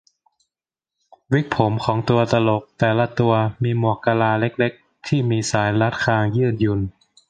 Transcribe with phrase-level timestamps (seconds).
[1.31, 6.79] วิกผมของตัวตลกแต่ละตัวมีหมวกกะลาเล็ก ๆ ที่มีสายรัดคางยืดหยุ่น